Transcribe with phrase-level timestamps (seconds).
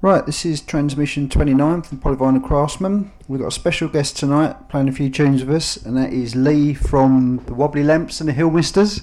[0.00, 3.10] Right, this is transmission 29 from Polyvinyl Craftsmen.
[3.26, 6.36] We've got a special guest tonight playing a few tunes with us, and that is
[6.36, 9.00] Lee from the Wobbly Lamps and the Hill Misters.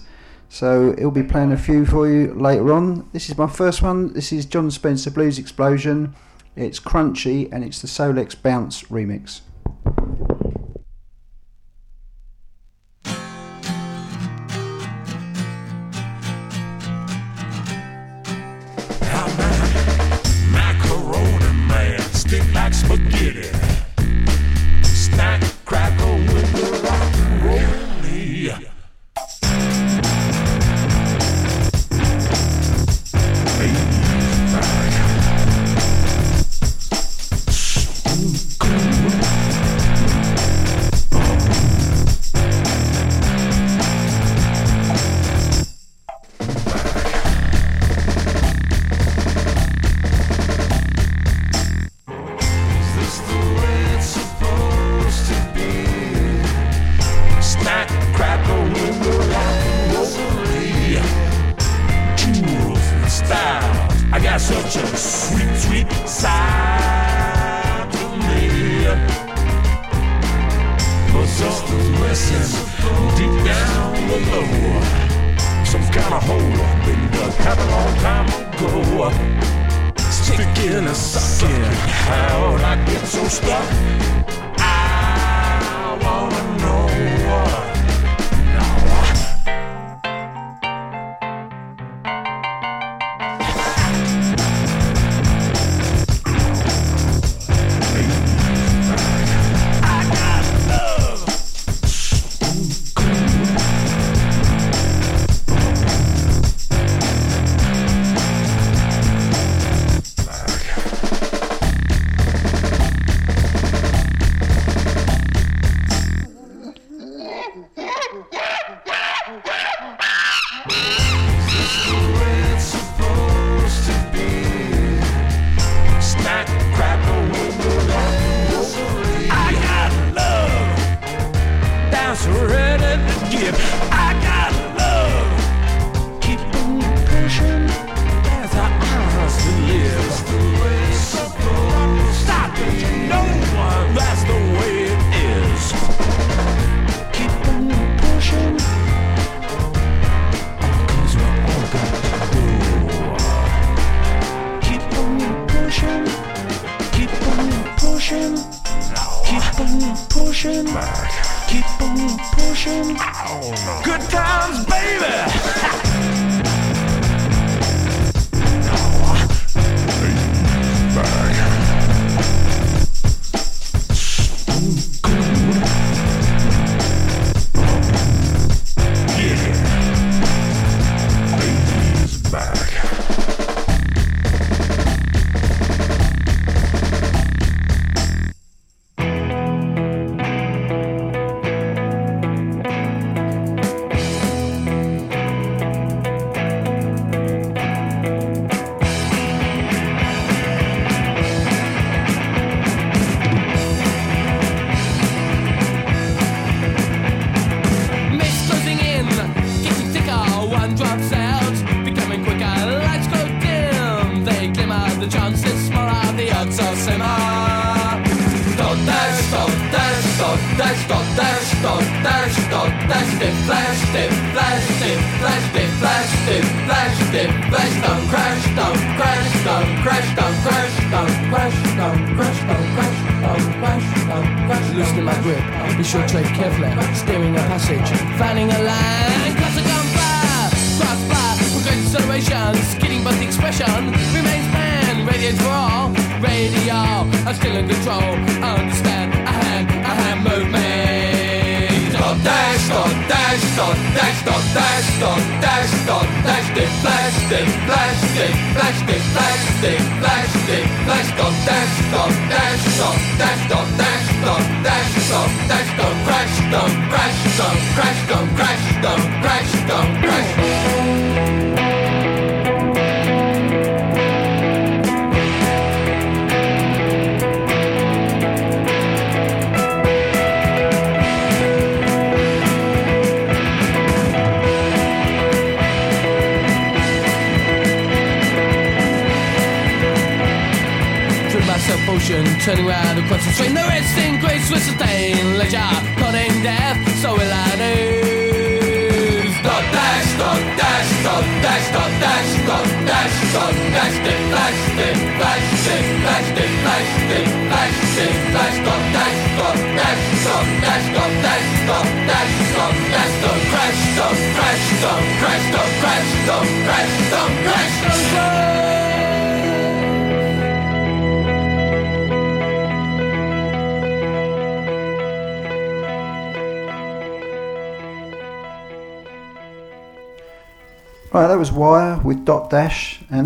[0.48, 3.10] So he'll be playing a few for you later on.
[3.12, 4.14] This is my first one.
[4.14, 6.16] This is John Spencer Blues Explosion.
[6.56, 9.42] It's crunchy and it's the Solex Bounce remix.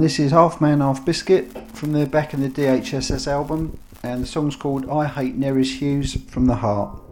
[0.10, 4.26] this is Half Man Half Biscuit from their Back in the DHSS album, and the
[4.26, 7.09] song's called I Hate Nerys Hughes from the Heart.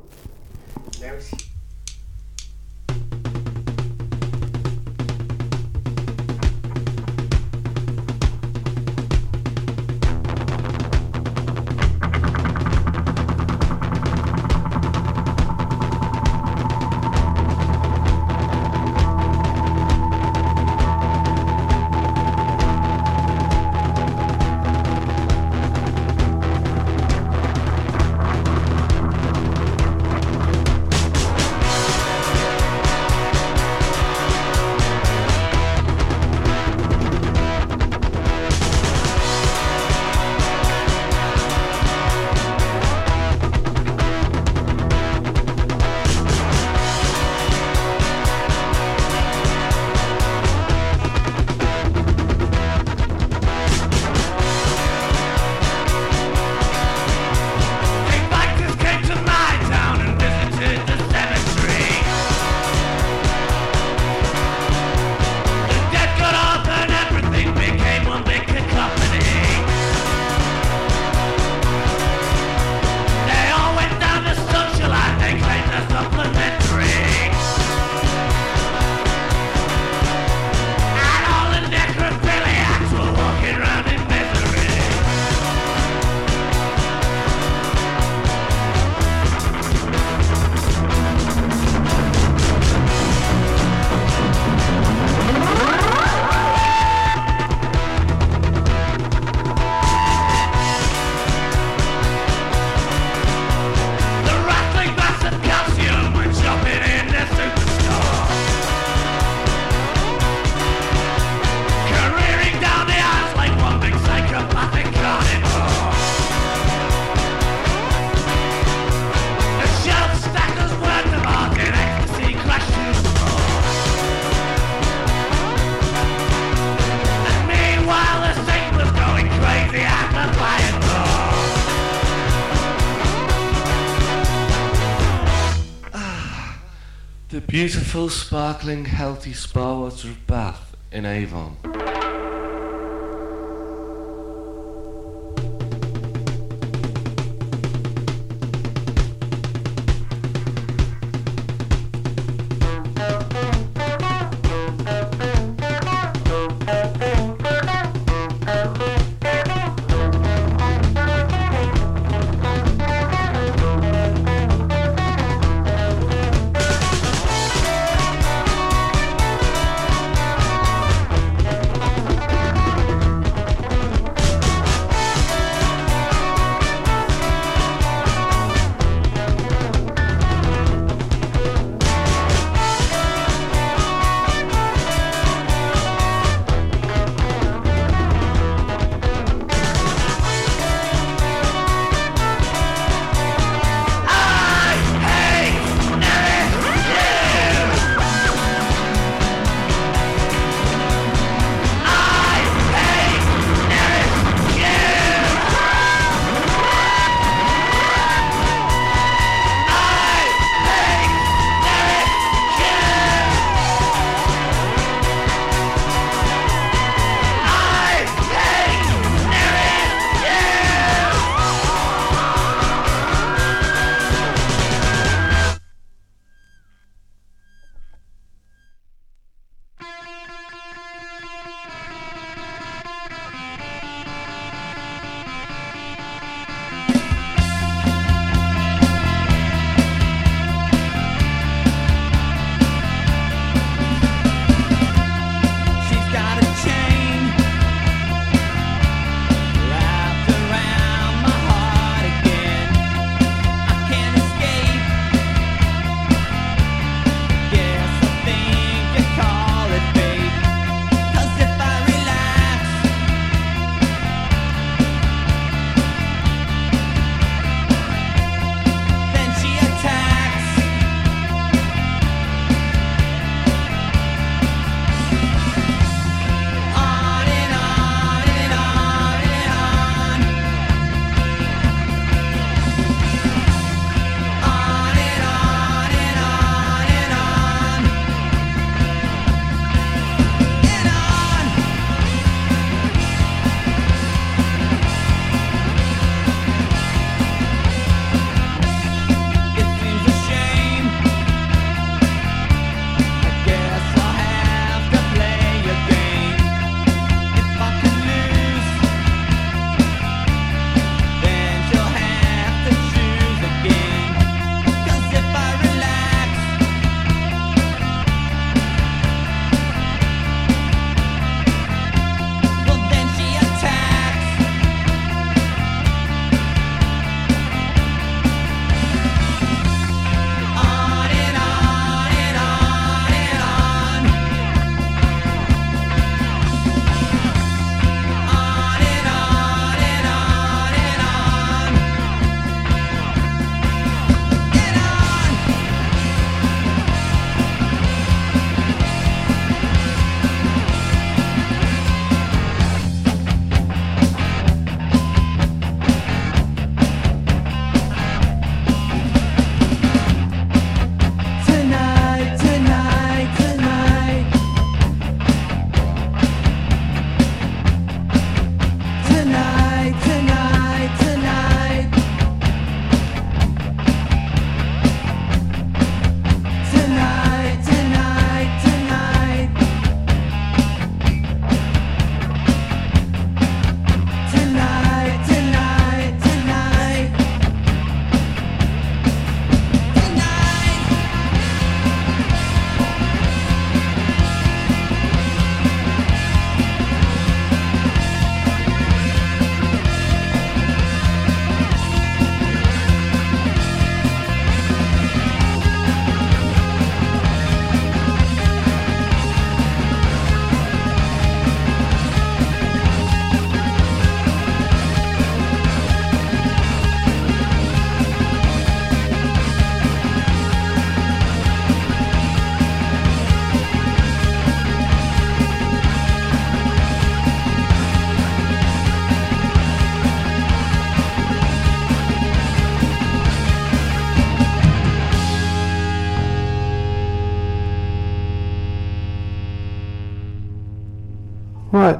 [137.67, 141.66] beautiful, sparkling, healthy spa water bath in Avon.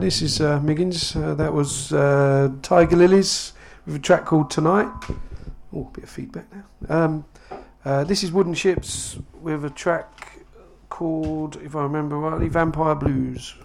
[0.08, 1.18] This is uh, Miggins.
[1.18, 3.52] Uh, that was uh, Tiger Lillies
[3.86, 4.88] with a track called Tonight.
[5.74, 6.64] Oh, a bit of feedback now.
[6.88, 7.26] Um,
[7.84, 10.40] uh, this is Wooden Shjips with a track
[10.88, 13.56] called, if I remember rightly, Vampire Blues.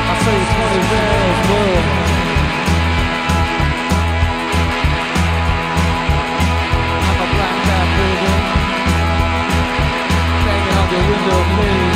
[0.10, 1.86] I say twenty veils blood.
[1.98, 2.07] I'm
[10.98, 11.96] the window pane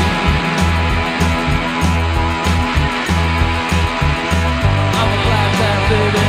[5.00, 6.28] I'm a black cat baby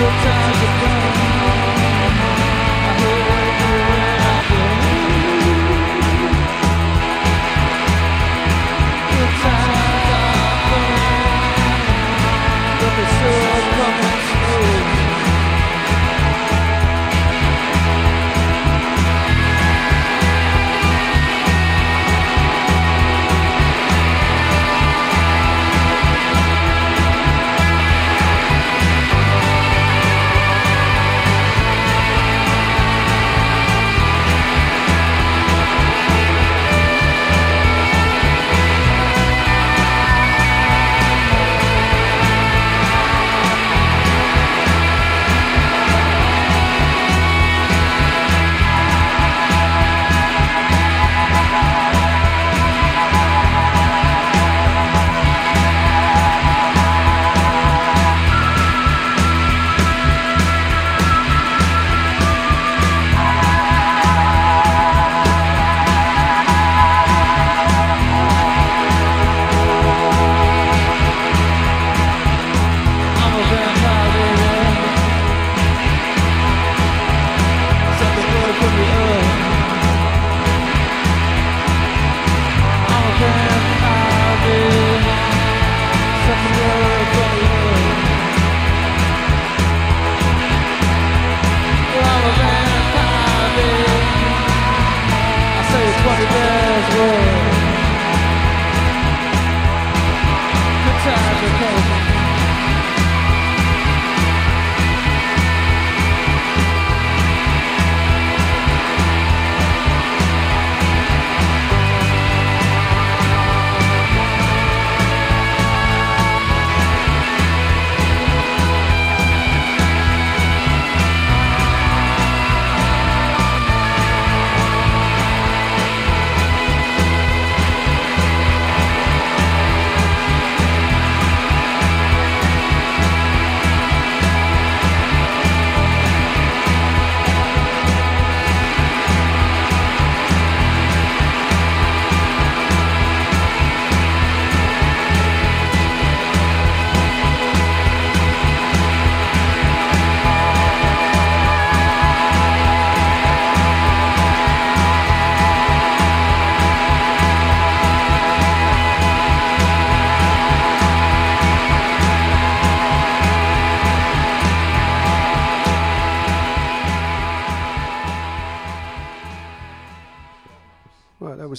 [0.03, 0.32] Good times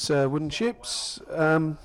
[0.05, 1.23] Was uh, Wooden Shjips.
[1.35, 1.79] Um,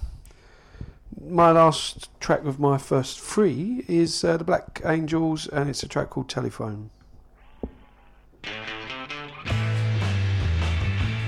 [1.22, 5.88] my last track of my first three is uh, the Black Angels, and it's a
[5.88, 6.90] track called Telephone.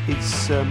[0.10, 0.70] It's um,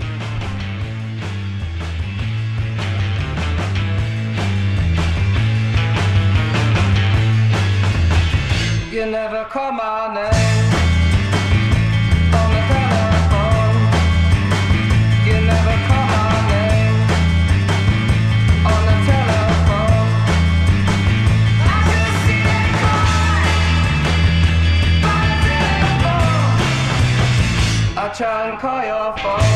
[8.93, 10.70] You never call my name
[28.21, 29.50] try and call your phone,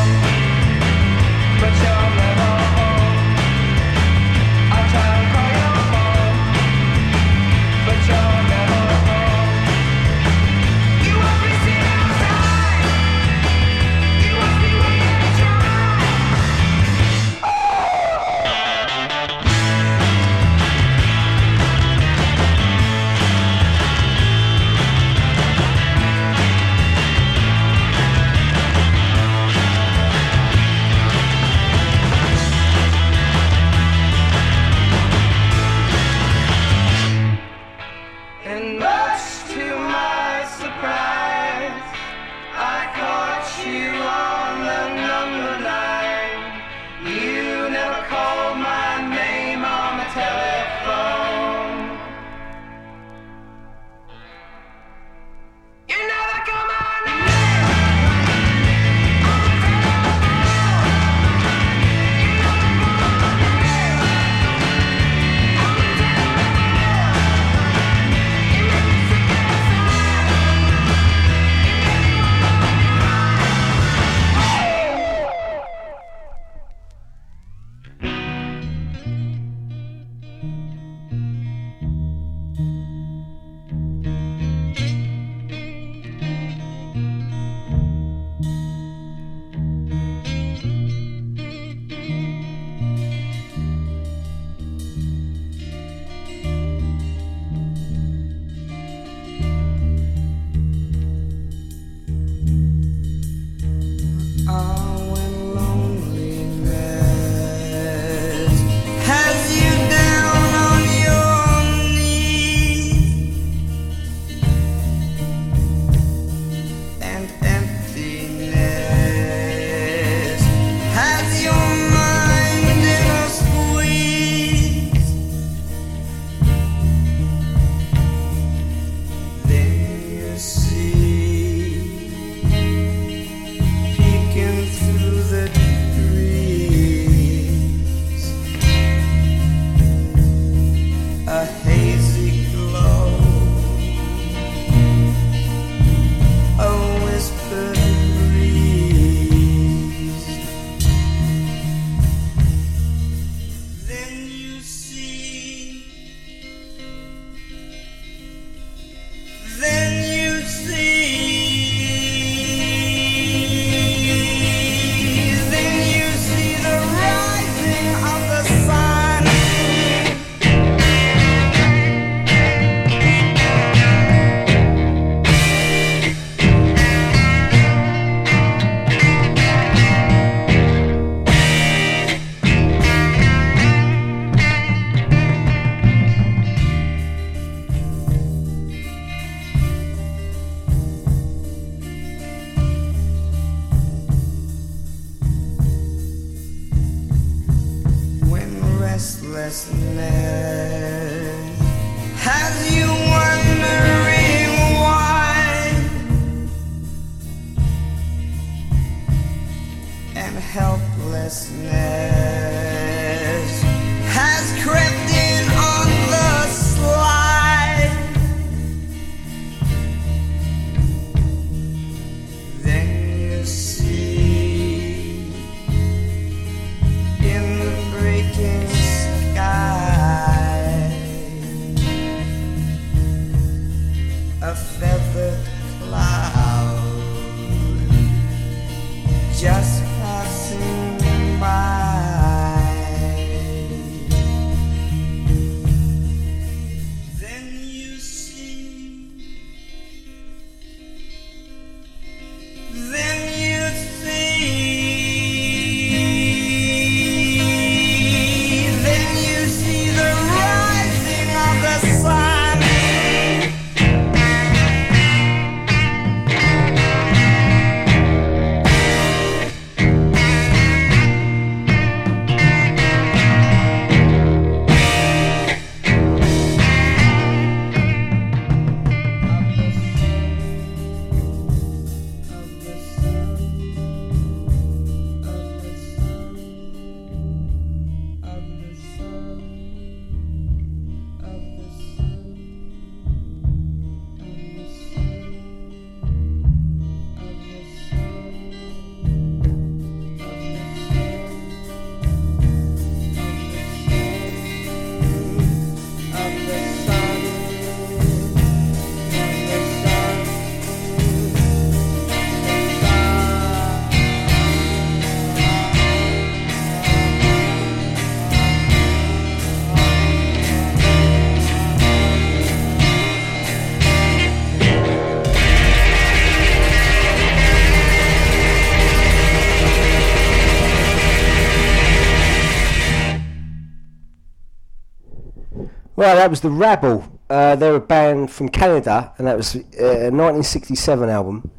[336.04, 337.18] Well, that was the Rabble.
[337.30, 341.50] Uh, they're a band from Canada, and that was uh, a 1967 album.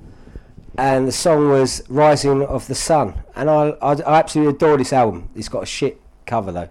[0.77, 4.93] And the song was "Rising of the Sun," and I, I, I absolutely adore this
[4.93, 5.29] album.
[5.35, 6.69] It's got a shit cover though;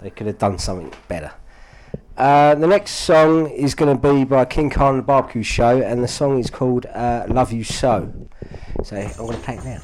[0.00, 1.32] they could have done something better.
[2.16, 5.82] Uh, the next song is going to be by King Khan and the Barbecue Show,
[5.82, 8.10] and the song is called uh, "Love You So."
[8.84, 9.82] So I'm going to play it now.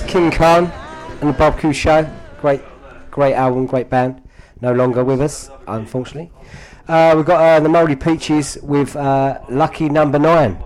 [0.00, 0.66] that's King Khan
[1.20, 2.10] and the Barbecue Show.
[2.40, 2.60] Great,
[3.12, 4.20] great album, great band.
[4.60, 6.32] No longer with us, unfortunately.
[6.88, 10.60] Uh, we've got uh, the Moldy Peaches with uh, Lucky Number Nine.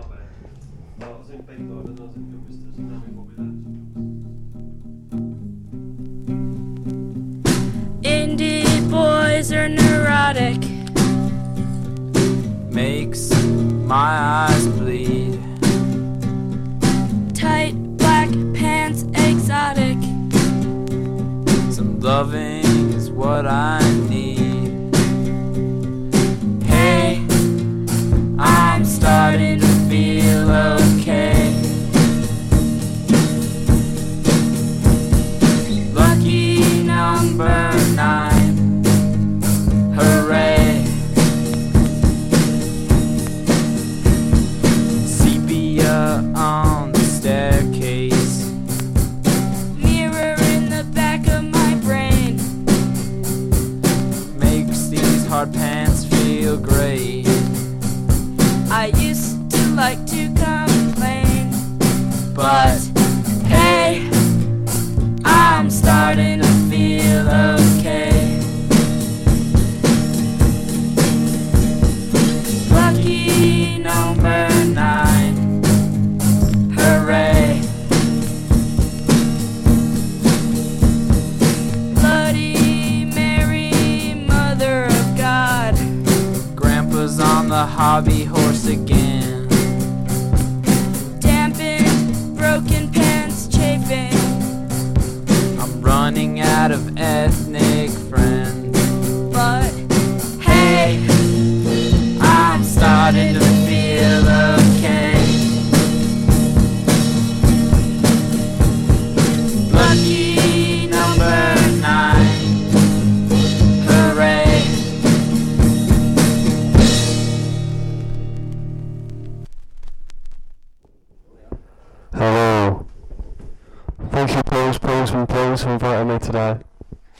[125.77, 126.57] from Me today.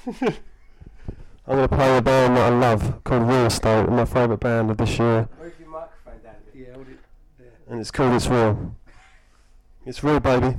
[0.08, 4.72] I'm going to play a band that I love called Real Estate, my favourite band
[4.72, 5.28] of this year.
[5.40, 6.68] Move your microphone down a bit.
[6.68, 7.00] Yeah, hold it
[7.38, 7.52] there.
[7.68, 8.76] And it's called It's Real.
[9.86, 10.58] It's real, baby.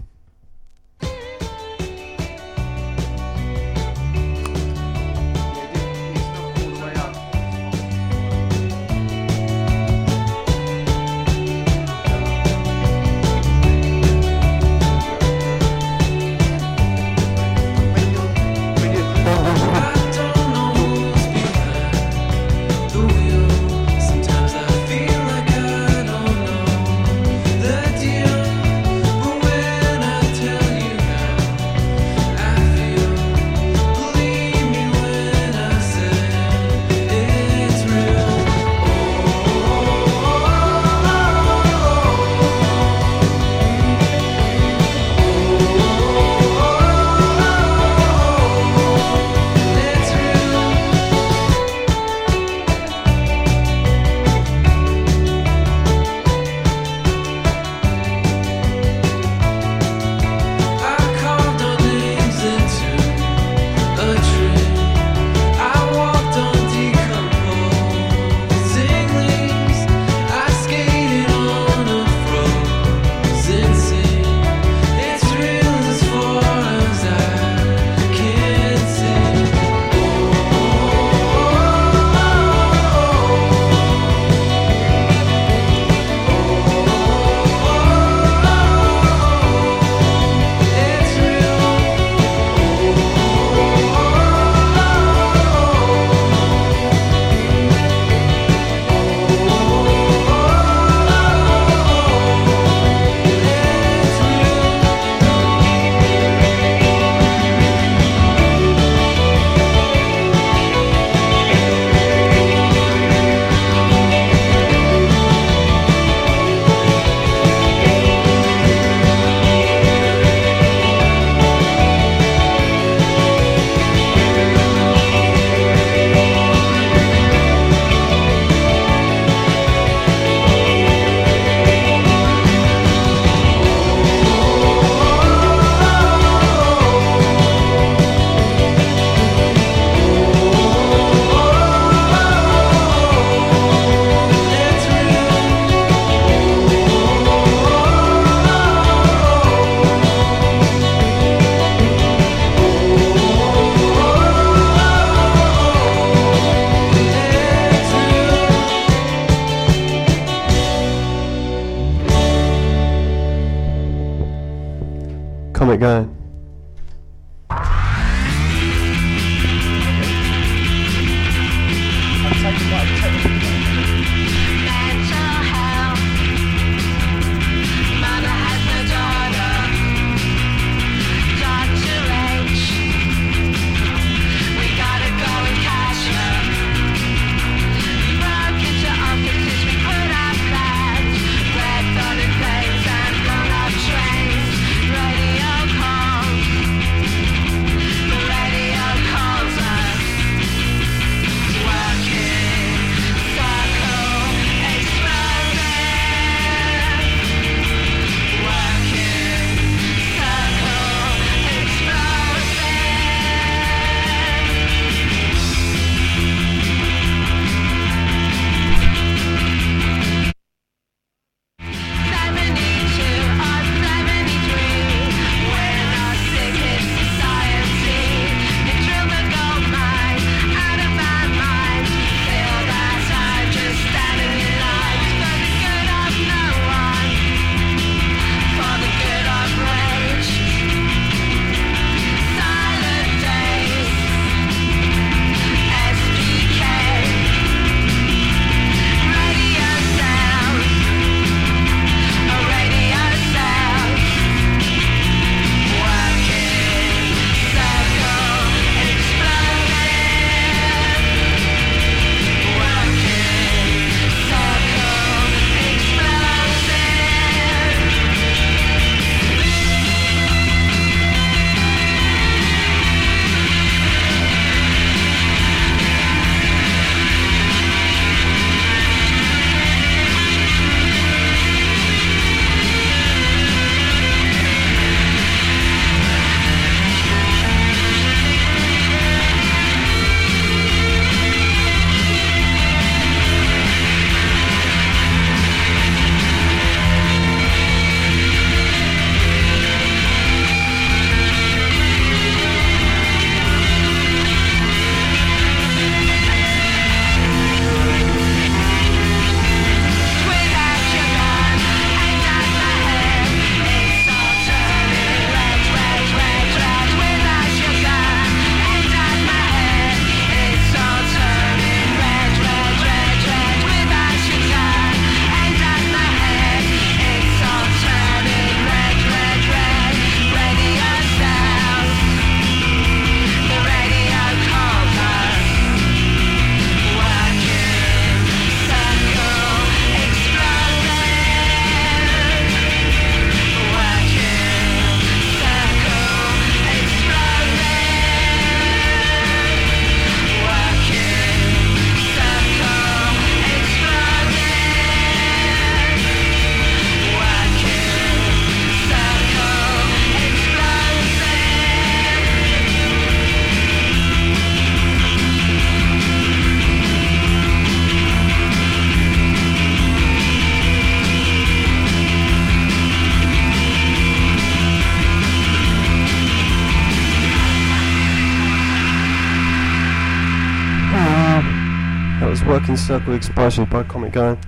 [382.70, 384.38] In Circle Explosion by Comet Gain.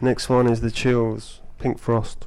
[0.00, 2.26] Next one is The Chills, Pink Frost.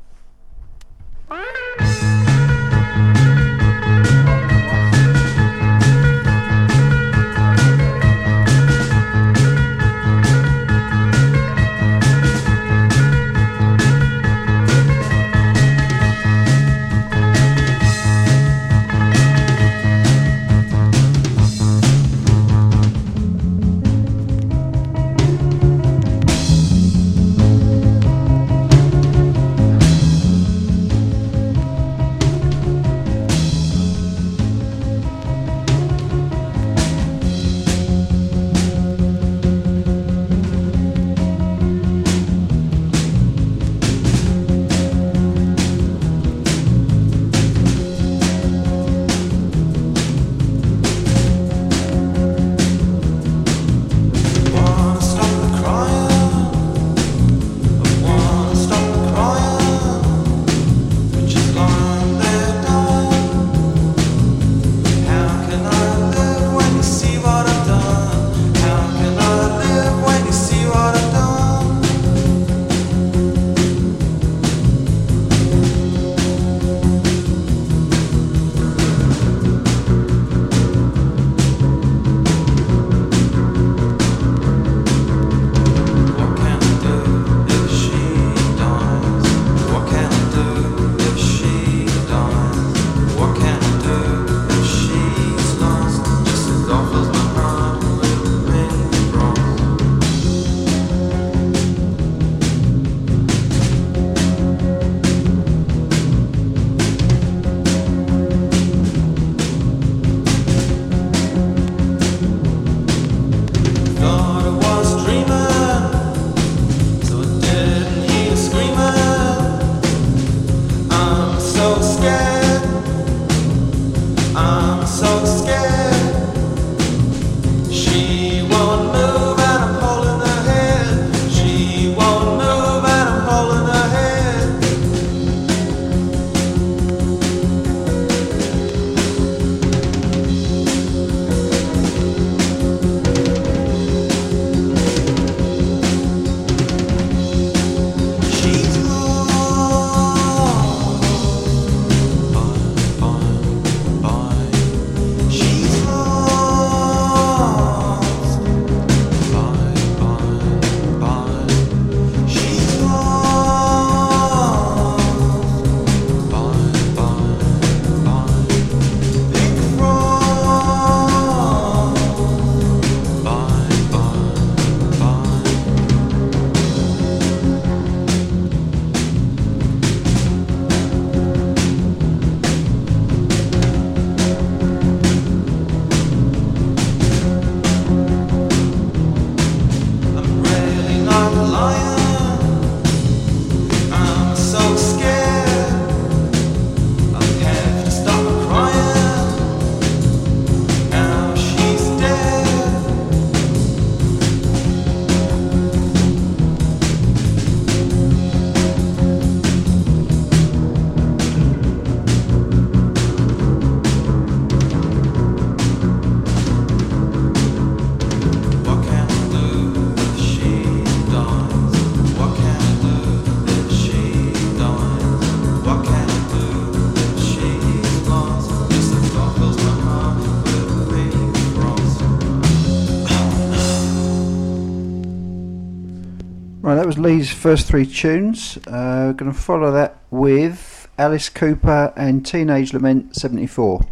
[236.90, 238.58] was Lee's first three tunes.
[238.66, 243.86] Uh, going to follow that with Alice Cooper and Teenage Lament 74.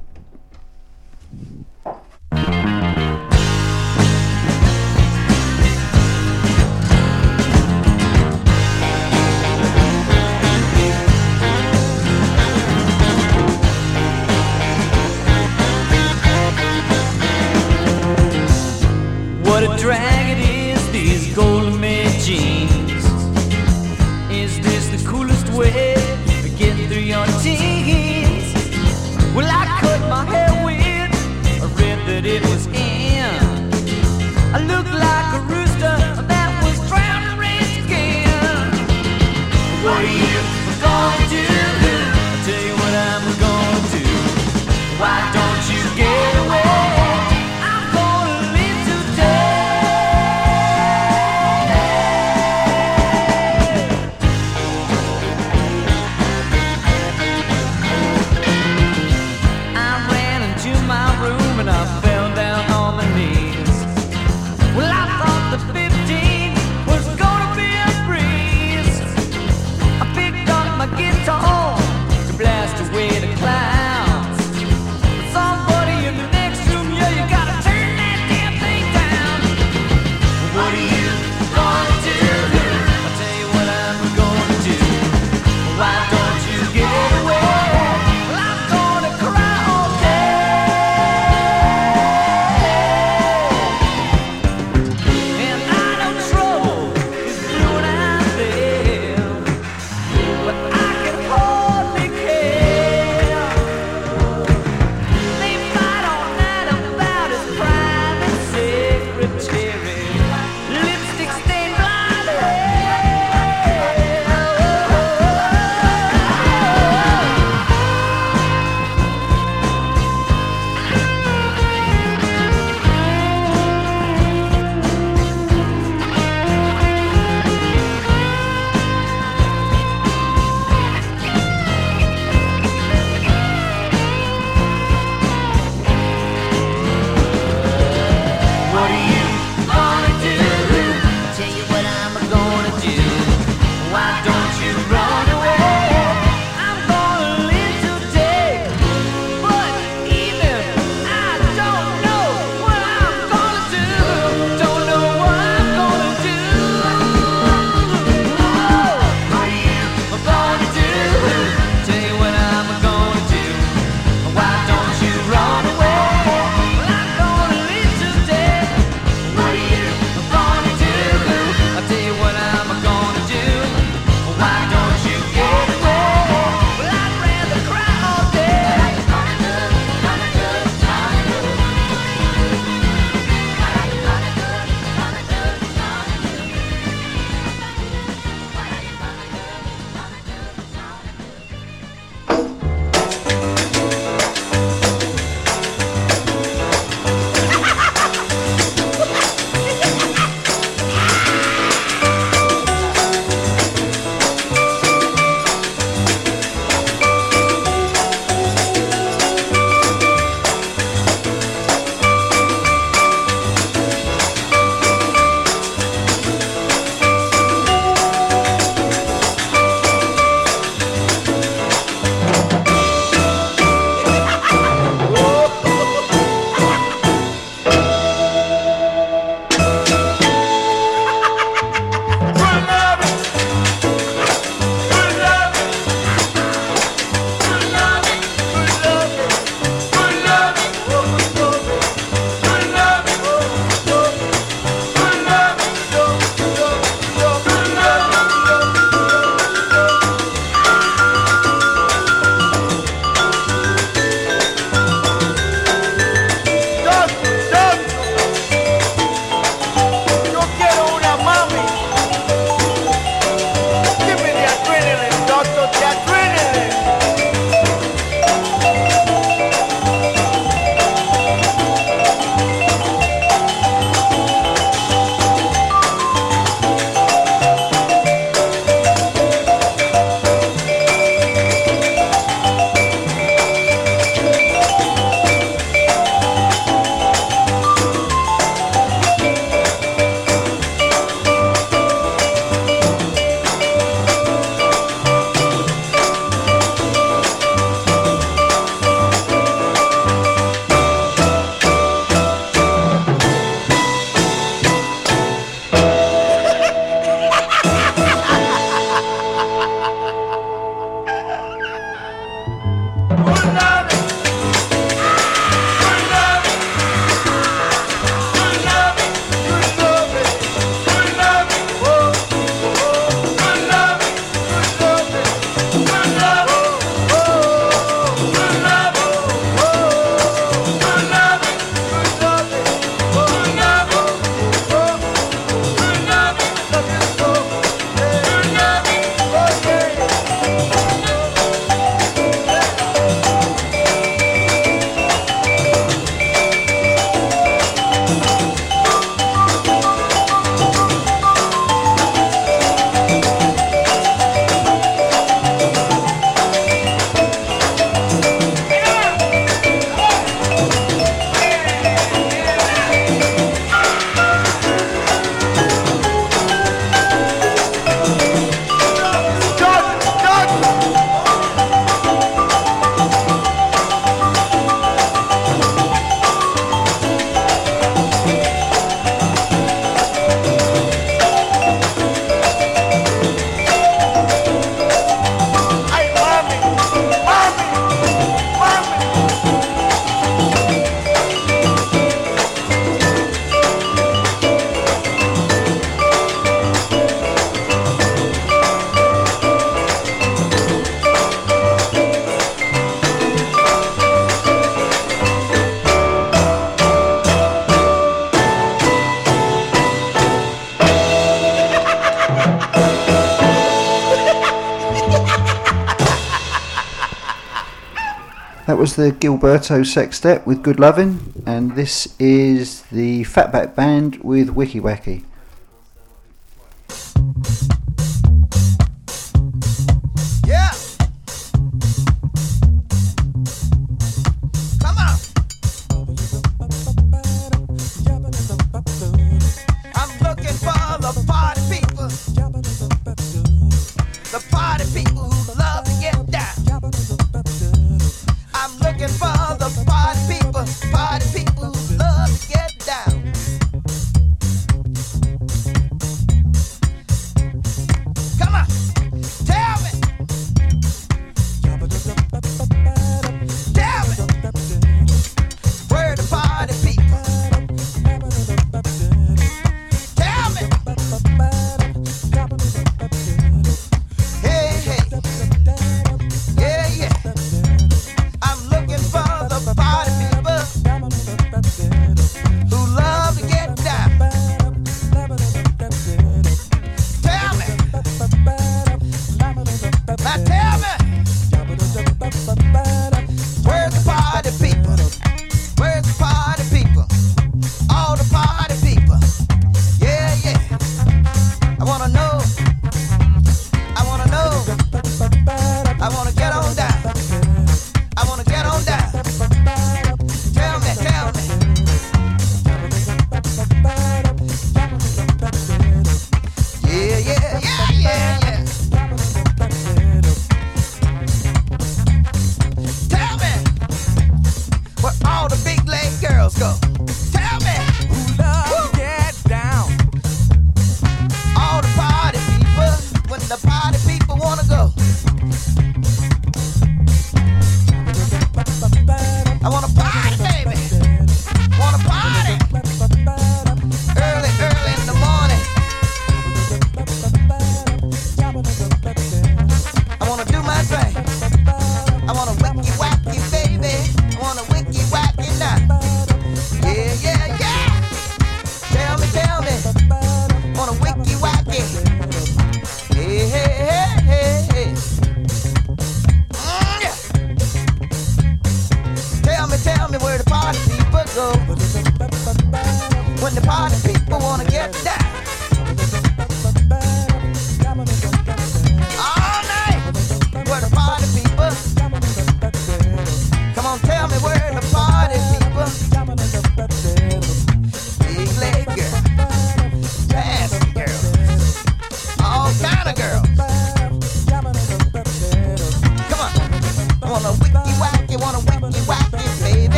[418.78, 424.50] that was the Gilberto Sextet with Good Lovin', and this is the Fatback Band with
[424.50, 425.24] Wicki Wacky.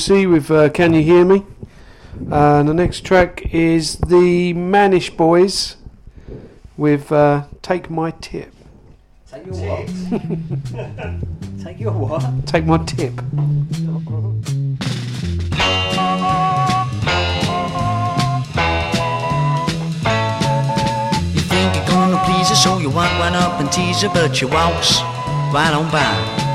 [0.00, 1.44] That was Lee Dorsey with uh, Can You Hear Me?
[2.30, 5.76] Uh, and the next track is the Manish Boys
[6.76, 8.52] with uh, Take My Tip.
[9.30, 9.86] Take your what?
[11.64, 12.46] Take your what?
[12.46, 13.12] Take My Tip.
[21.32, 24.34] You think you're gonna please her, so you walk right up and tease her, but
[24.34, 25.00] she walks
[25.52, 26.46] right on by.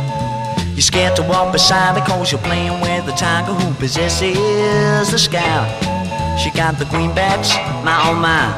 [0.75, 4.35] You're scared to walk beside her cause you're playing with the tiger who possesses
[5.09, 5.63] the sky.
[6.35, 7.55] She got the greenbacks,
[7.87, 8.51] my oh my.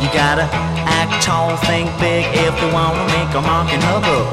[0.00, 0.48] You gotta
[0.88, 4.28] act tall, think big if you wanna make a mark in her book.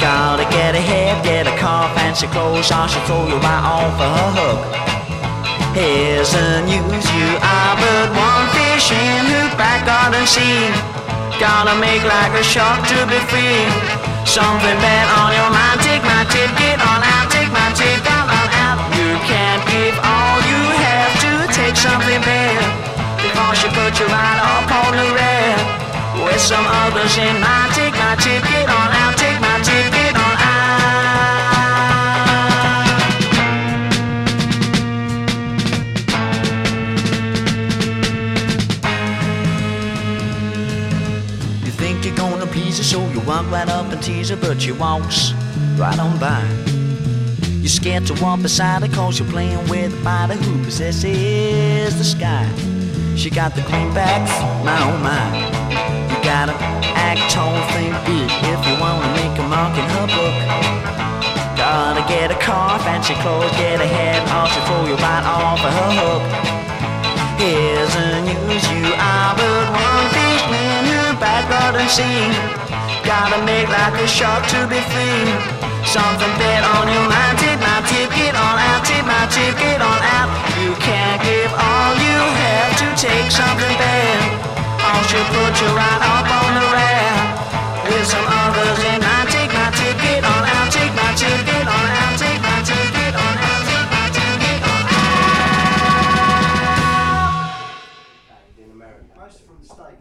[0.00, 4.10] Gotta get ahead, get a car, fancy clothes, or she'll throw you right off of
[4.12, 4.60] her hook.
[5.72, 10.68] Here's the news, you are but one fish in her back garden sea.
[11.40, 13.64] Gotta make like a shark to be free.
[14.28, 14.76] Something
[26.46, 30.36] some others in mind, take my tip, get on out, take my tip, get on
[30.38, 30.76] out.
[41.64, 44.62] You think you're gonna please her, so you walk right up and tease her, but
[44.62, 45.32] she walks
[45.76, 46.46] right on by.
[47.58, 52.04] You're scared to walk beside her, cause you're playing with a fighter who possesses the
[52.04, 52.48] sky.
[53.16, 54.30] She got the greenbacks,
[54.64, 55.55] my oh my.
[56.36, 56.52] Gotta
[57.00, 60.36] act tall, think big if you wanna make a mark in her book.
[61.56, 65.72] Gotta get a car, fancy clothes, get ahead, or she'll throw you right off of
[65.72, 66.24] her hook.
[67.40, 72.36] Here's the news, you are but one fish in back garden scene.
[73.00, 75.32] Gotta make like a shark to be free.
[75.88, 79.80] Something bad on your mind, take my tip, get on out, take my tip, get
[79.80, 80.28] on out.
[80.60, 84.55] You can't give all you have to take something bad.
[84.86, 87.36] Or she'll put you right up on the rack.
[87.90, 92.14] With some others in mind, take my tip, on out, take my tip, on out,
[92.18, 94.86] take my tip, on out, take my tip, get on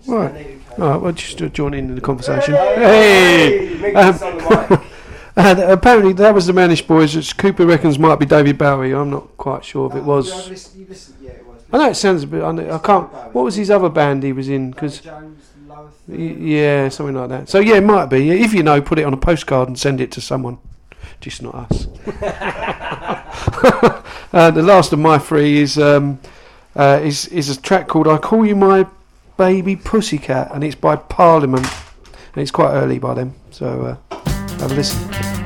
[0.07, 0.55] Right.
[0.77, 2.53] Right, well, just to join in the conversation.
[2.53, 3.93] Hey!
[3.93, 4.19] Um,
[5.35, 8.93] and apparently, that was the Manish Boys, which Cooper reckons might be David Bowie.
[8.93, 10.49] I'm not quite sure if it was.
[11.73, 12.43] I know it sounds a bit.
[12.43, 13.11] I, know, I can't.
[13.33, 14.71] What was his other band he was in?
[14.71, 15.01] Because
[16.07, 17.49] yeah, something like that.
[17.49, 18.29] So yeah, it might be.
[18.29, 20.57] If you know, put it on a postcard and send it to someone.
[21.21, 21.87] Just not us.
[24.33, 26.19] uh, the last of my three is um,
[26.75, 28.85] uh, is is a track called "I Call You My
[29.37, 31.67] Baby Pussycat," and it's by Parliament,
[32.05, 33.33] and it's quite early by them.
[33.51, 34.15] So uh,
[34.59, 35.44] have a listen.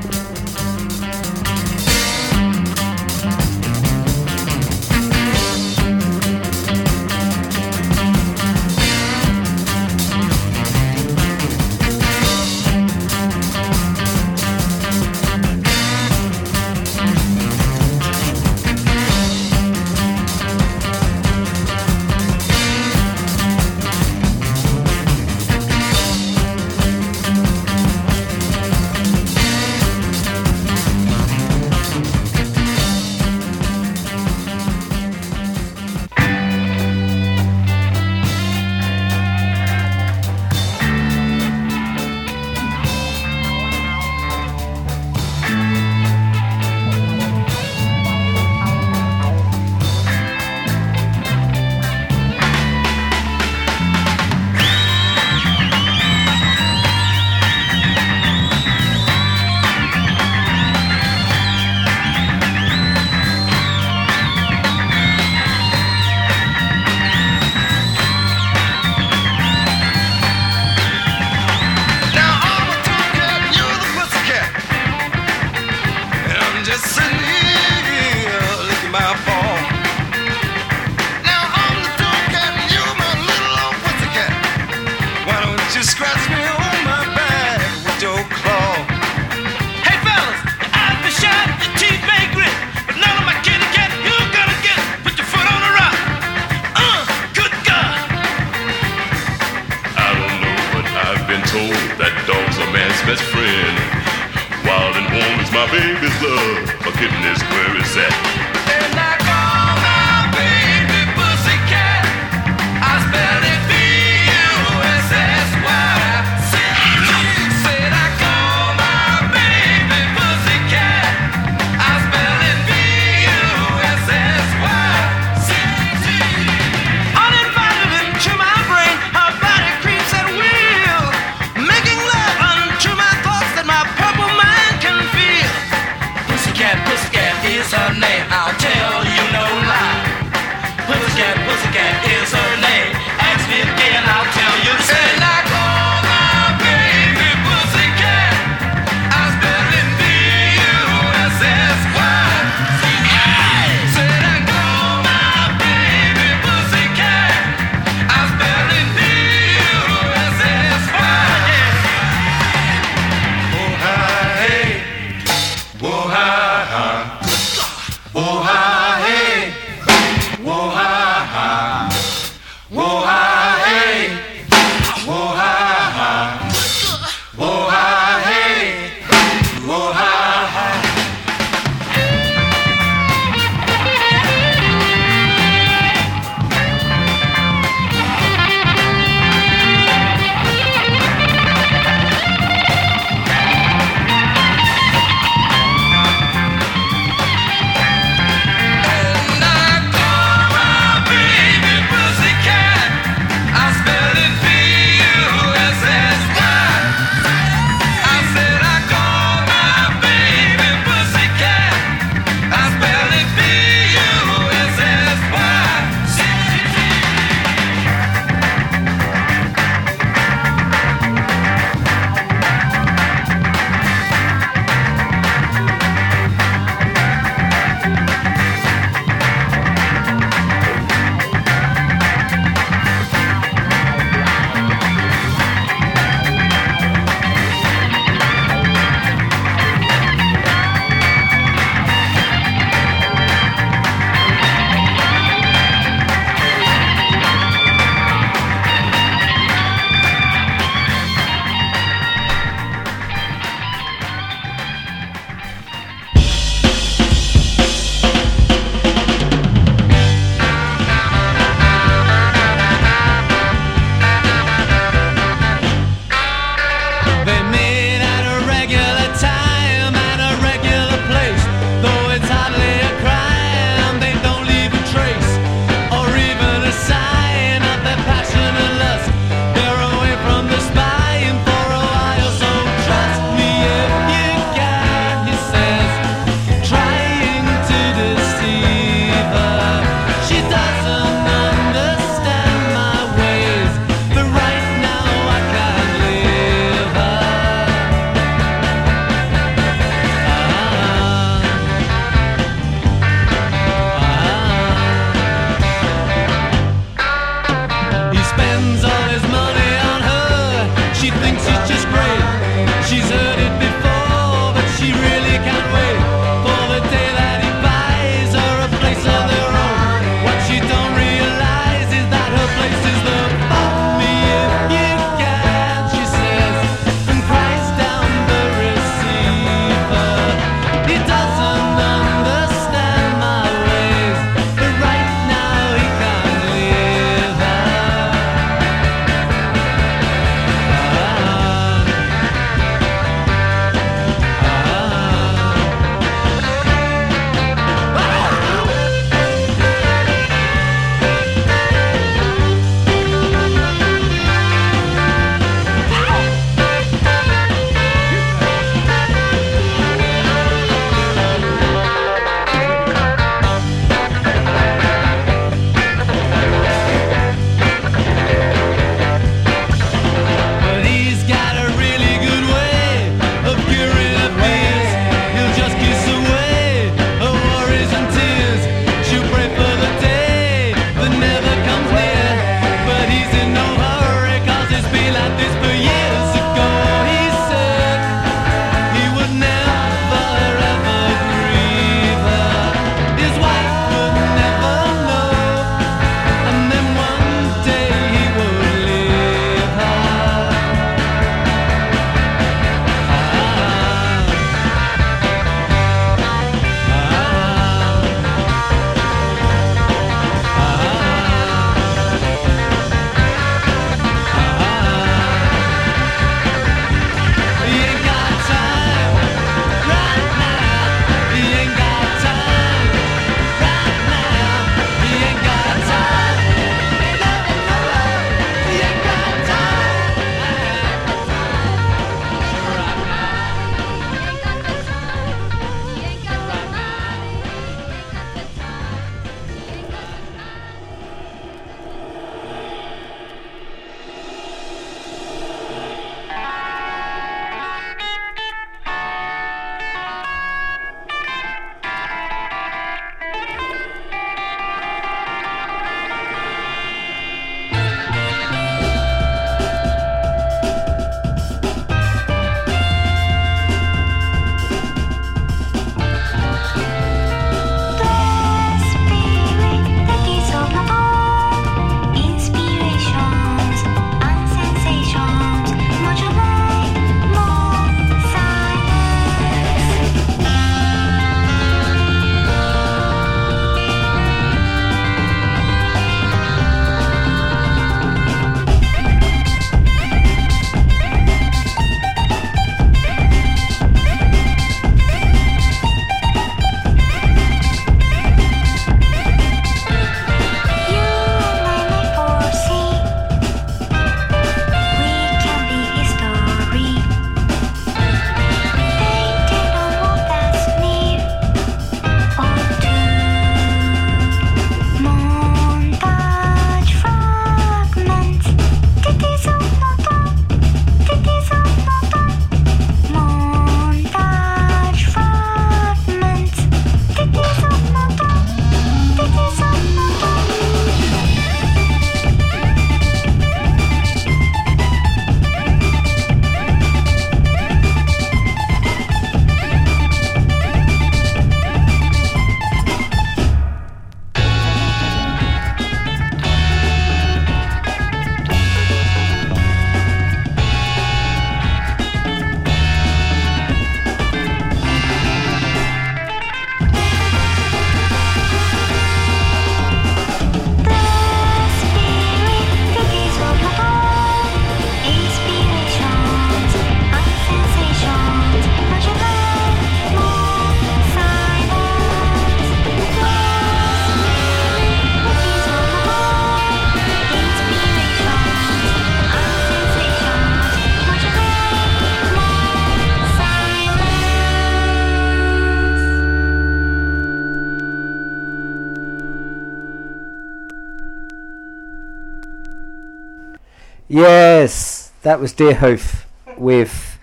[595.30, 596.24] That was Deerhoof
[596.56, 597.16] with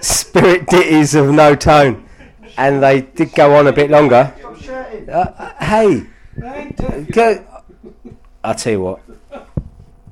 [0.00, 2.04] Spirit Ditties of No Tone.
[2.58, 4.34] And they did go on a bit longer.
[5.08, 6.06] Uh, hey,
[7.12, 7.64] go.
[8.42, 9.00] I'll tell you what.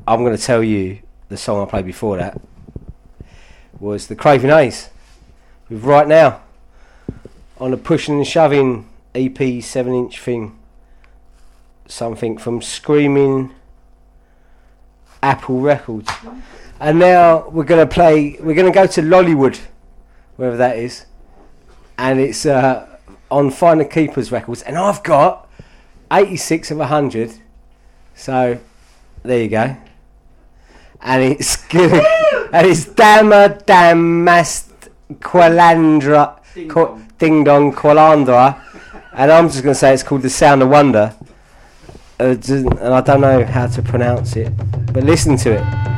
[0.07, 2.41] I'm going to tell you the song I played before that
[3.81, 4.91] was the Kravin' 'A's
[5.69, 6.41] with Right Now
[7.59, 10.57] on the Pushing and Shoving EP 7 inch thing.
[11.89, 13.53] Something from Screaming
[15.21, 16.13] Apple Records.
[16.85, 19.59] And now we're going to play, we're going to go to Lollywood,
[20.37, 21.07] wherever that is.
[21.97, 22.99] And it's uh,
[23.31, 24.61] on Finders Keepers Records.
[24.61, 25.49] And I've got
[26.13, 27.33] 86 of 100.
[28.15, 28.59] So
[29.23, 29.75] there you go.
[31.01, 32.05] And it's good.
[32.53, 36.39] and it's Dama Damast Qualandra.
[36.69, 38.61] Qu- Ding Dong Qualandra.
[39.15, 41.17] And I'm just going to say it's called The Sound of Wonder.
[42.21, 44.53] Uh, and I don't know how to pronounce it.
[44.93, 45.94] But listen to it.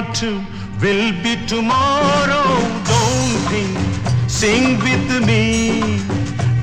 [0.00, 0.22] What
[0.80, 2.48] will be tomorrow?
[2.90, 3.76] Don't think,
[4.30, 5.98] sing with me,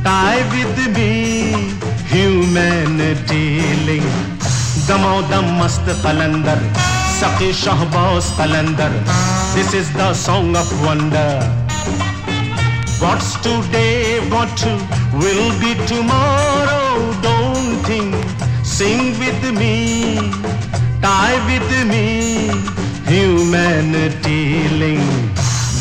[0.03, 1.75] die with me,
[2.13, 4.09] humanity link.
[4.87, 6.59] Damo dam mast qalandar,
[7.19, 8.91] saqi shahbaz qalandar.
[9.53, 11.29] This is the song of wonder.
[12.99, 14.71] What's today, what to
[15.21, 17.13] will be tomorrow?
[17.21, 18.15] Don't think,
[18.65, 20.31] sing with me,
[21.01, 22.46] die with me,
[23.07, 25.01] humanity link.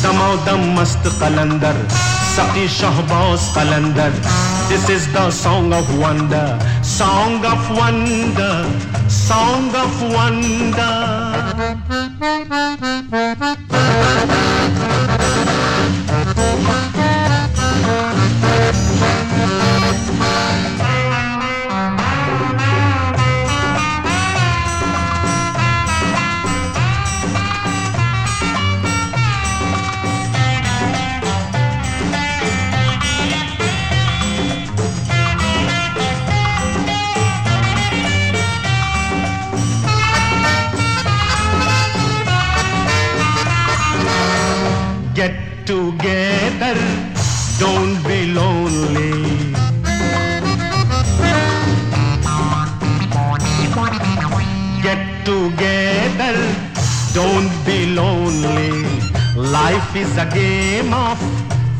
[0.01, 1.75] Damo dam mast qalandar,
[2.35, 4.13] saqi shahbaz qalandar.
[4.69, 8.55] This is the song of wonder, song of wonder,
[9.09, 10.95] song of wonder.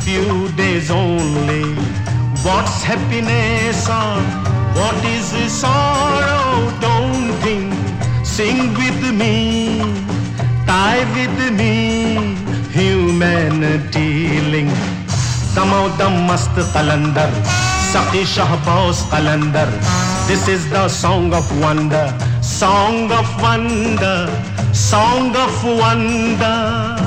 [0.08, 1.76] Few days only.
[2.48, 4.16] What's happiness or
[4.78, 6.72] what is sorrow?
[6.80, 7.74] Don't think,
[8.26, 9.36] sing with me,
[10.66, 12.38] die with me,
[12.72, 14.72] humanity link.
[15.56, 17.32] Dam mast qalandar,
[17.92, 19.70] saqi shahbaz qalandar.
[20.30, 22.08] This is the song of wonder,
[22.42, 24.20] song of wonder,
[24.72, 27.07] song of wonder.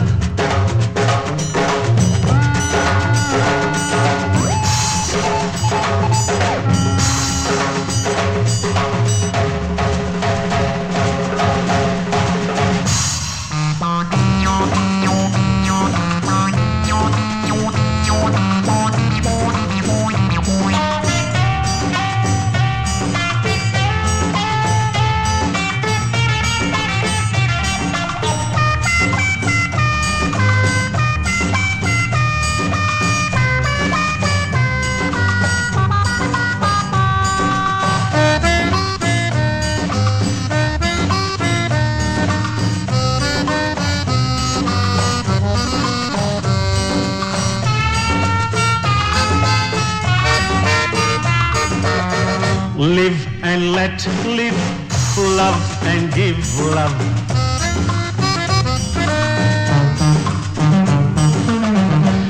[56.76, 56.96] Love.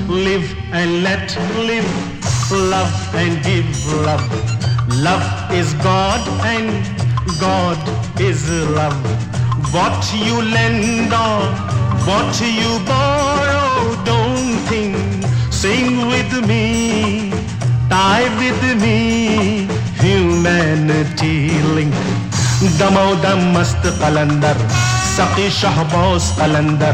[0.08, 1.36] Live and let
[1.70, 1.90] live,
[2.52, 3.70] love and give
[4.06, 4.24] love.
[5.02, 6.70] Love is God and
[7.40, 7.78] God
[8.20, 8.98] is love.
[9.72, 11.42] What you lend or
[12.06, 14.96] what you borrow, don't think.
[15.52, 17.30] Sing with me,
[17.88, 19.68] die with me,
[20.00, 21.50] humanity.
[22.60, 24.54] Damo dam mast qalandar,
[25.16, 26.92] saqi shahbaz qalandar.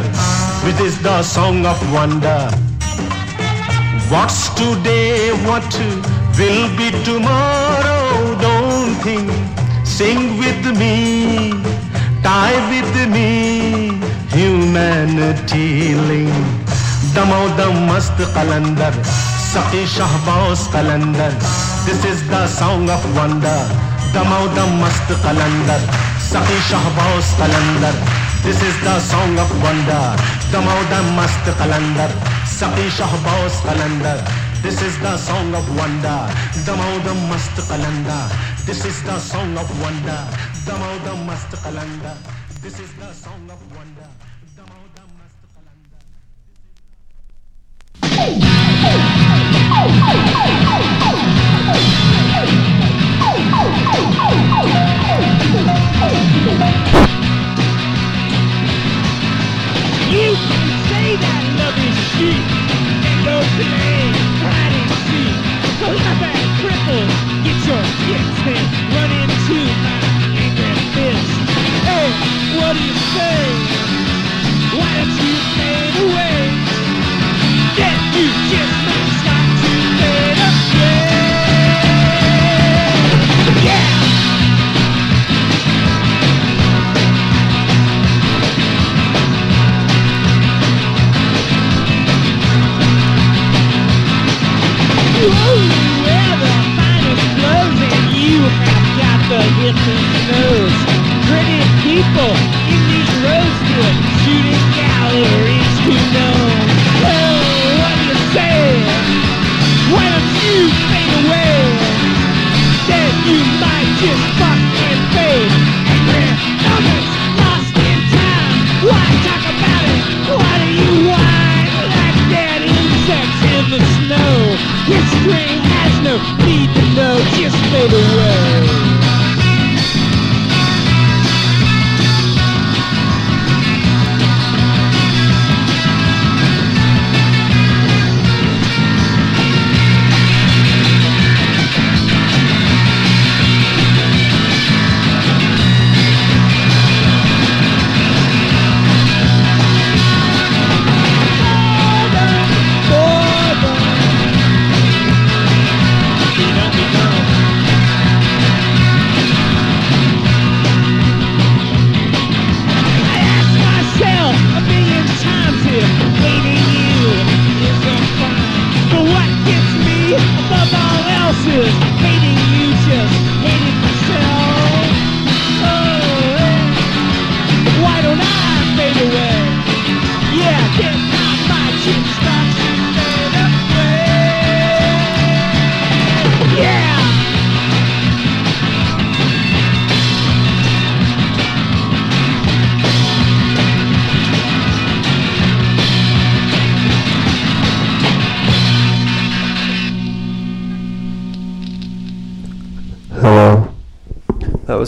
[0.63, 2.49] With is the song of wonder.
[4.09, 5.67] What's today, what
[6.39, 9.29] will be tomorrow, don't think.
[9.83, 11.51] Sing with me,
[12.23, 13.99] die with me,
[14.31, 16.47] humanity link.
[17.13, 18.95] Damo dam mast qalandar,
[19.51, 21.35] saqi shahbaz qalandar.
[21.87, 23.86] This is the song of wonder.
[24.17, 25.83] Damo dam mast qalandar,
[26.17, 27.97] saqi shahbaz qalandar.
[28.45, 30.05] This is the song of wonder.
[30.51, 32.09] Damo dam mast qalandar,
[32.49, 34.19] saqi shahbaz qalandar.
[34.63, 36.21] This is the song of wonder.
[36.65, 38.33] Damo dam mast qalandar.
[38.65, 40.23] This is the song of wonder.
[40.65, 42.17] Damo dam mast qalandar.
[42.63, 44.06] This is the song of wonder.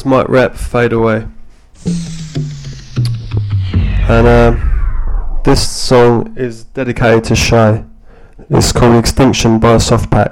[0.08, 1.28] Mike Rep, Fade Away.
[4.08, 7.84] And um, this song is dedicated to Shay.
[8.48, 10.27] It's called Extinction by Soft Pack.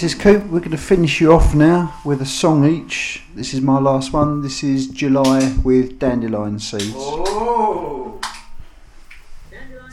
[0.00, 0.44] This is Coop.
[0.44, 3.22] We're going to finish you off now with a song each.
[3.34, 4.40] This is my last one.
[4.40, 6.94] This is July with Dandelion Seeds.
[6.96, 8.18] Oh,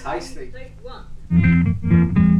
[0.02, 0.54] tasty.
[0.82, 2.37] floating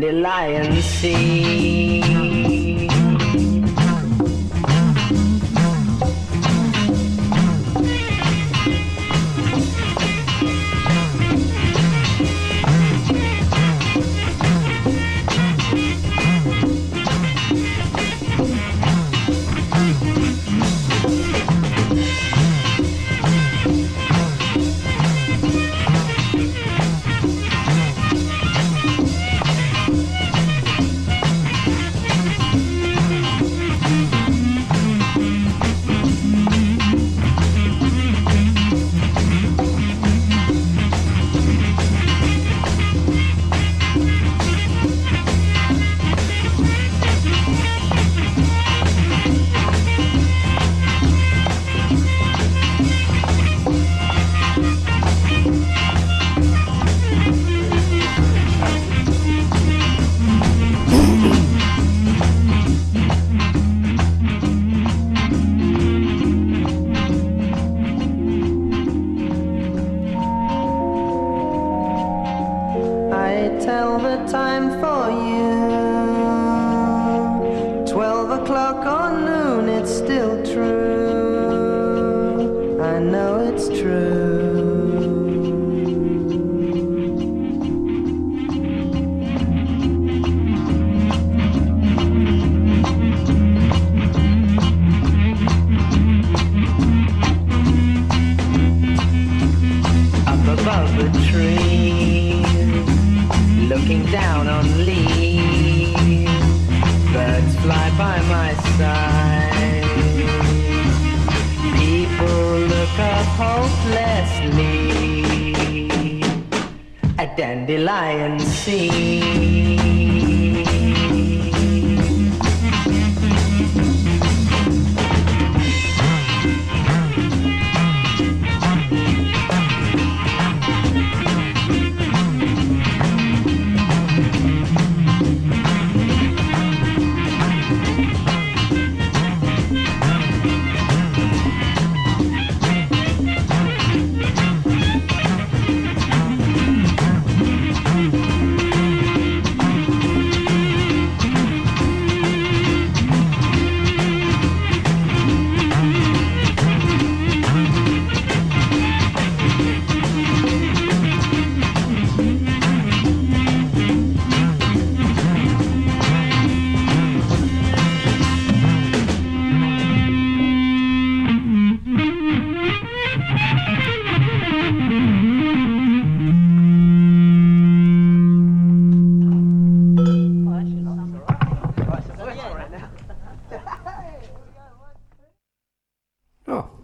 [0.00, 1.95] Dandelion sea.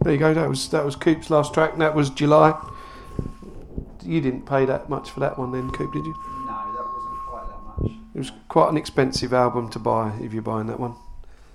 [0.03, 0.33] There you go.
[0.33, 1.73] That was that was Coop's last track.
[1.73, 2.59] And that was July.
[4.03, 6.13] You didn't pay that much for that one, then, Coop, did you?
[6.45, 7.91] No, that wasn't quite that much.
[8.13, 10.95] It was quite an expensive album to buy if you're buying that one,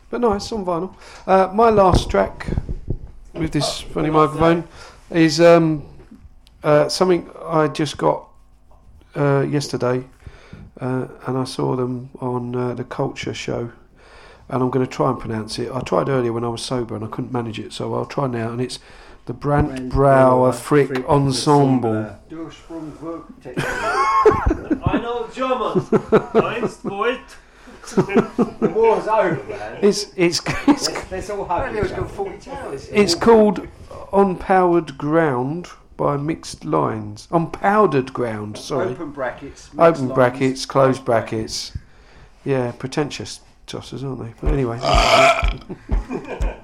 [0.08, 0.94] but nice on vinyl.
[1.26, 2.48] Uh, my last track
[3.34, 4.66] with this funny microphone
[5.10, 5.86] is um,
[6.62, 8.28] uh, something I just got
[9.14, 10.04] uh, yesterday,
[10.80, 13.72] uh, and I saw them on uh, the Culture Show,
[14.48, 15.70] and I'm going to try and pronounce it.
[15.72, 18.26] I tried earlier when I was sober and I couldn't manage it, so I'll try
[18.26, 18.50] now.
[18.50, 18.78] And it's
[19.26, 21.92] The Brandt Brauer Frick Ensemble.
[21.96, 22.18] I
[25.02, 25.80] know German.
[25.82, 27.20] Eins, zwei.
[28.60, 29.78] the war's over, man.
[29.82, 32.78] It's it's it's, Let's all hug each other.
[32.92, 33.66] it's called
[34.12, 37.28] On Powered Ground by Mixed Lines.
[37.30, 38.88] On Powdered Ground, sorry.
[38.90, 41.72] Open brackets, mixed Open lines, brackets, closed brackets.
[42.44, 44.34] Yeah, pretentious tossers, aren't they?
[44.40, 44.78] But anyway.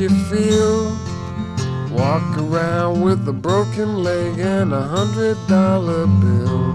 [0.00, 0.96] you feel.
[1.90, 6.74] Walk around with a broken leg and a hundred dollar bill.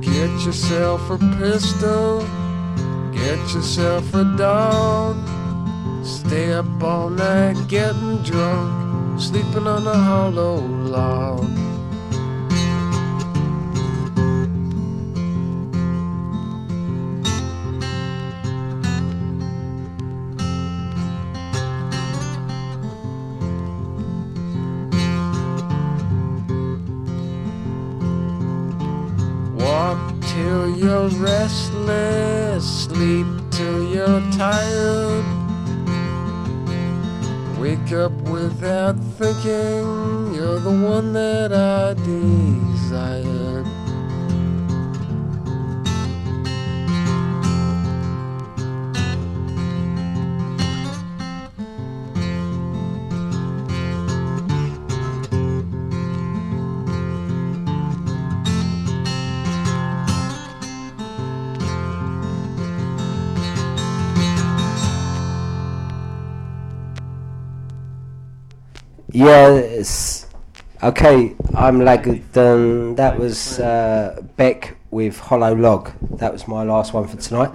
[0.00, 2.20] Get yourself a pistol,
[3.36, 5.16] get yourself a dog.
[6.04, 11.61] Stay up all night getting drunk, sleeping on a hollow log.
[38.82, 40.21] Without thinking,
[69.22, 70.26] Yes.
[70.82, 72.96] Okay, I'm Lagdon.
[72.96, 75.92] That was uh, Beck with Hollow Log.
[76.18, 77.52] That was my last one for tonight.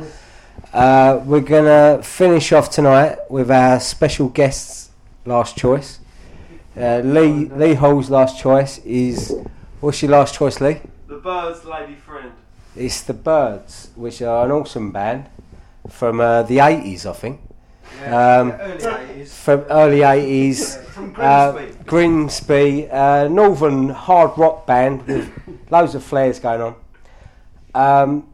[0.71, 4.91] Uh, we're gonna finish off tonight with our special guest's
[5.25, 5.99] last choice.
[6.77, 9.35] Uh, Lee Lee Hall's last choice is
[9.81, 10.79] what's your last choice, Lee?
[11.07, 12.31] The Byrds Lady Friend.
[12.77, 15.25] It's the Byrds, which are an awesome band
[15.89, 17.41] from uh, the 80s, I think.
[18.01, 18.77] Yeah, um, early
[19.23, 19.27] 80s.
[19.29, 20.83] From early 80s.
[20.85, 21.83] From uh, Grimsby.
[21.85, 25.31] Grimsby, uh, northern hard rock band with
[25.71, 26.75] loads of flares going on.
[27.73, 28.27] Um,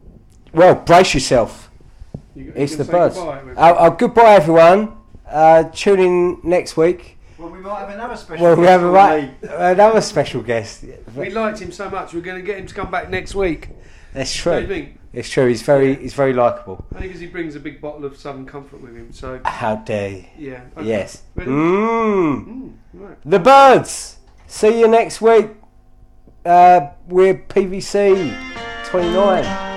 [0.52, 1.70] well, brace yourself.
[2.34, 3.16] You- you it's the Byrds.
[3.16, 3.40] goodbye.
[3.56, 4.96] Uh, uh, goodbye, everyone.
[5.28, 7.18] Uh, tune in next week.
[7.38, 8.44] Well, we might have another special.
[8.44, 10.84] Well, we guest have a, right, another special guest.
[11.16, 13.70] We liked him so much, we're going to get him to come back next week.
[14.12, 14.88] That's What do true.
[15.14, 15.24] Think?
[15.24, 15.48] It's true.
[15.48, 16.84] He's very, he's very likable.
[16.94, 19.12] Only because he brings a big bottle of Southern Comfort with him.
[19.12, 20.24] So How dare you?
[20.36, 20.88] Yeah, okay.
[20.88, 21.22] Yes.
[21.34, 21.50] Ready?
[21.50, 22.72] Mm.
[22.94, 23.18] right.
[23.24, 24.18] The birds.
[24.46, 25.50] See you next week.
[26.44, 28.36] Uh, we're PVC
[28.84, 29.73] 29.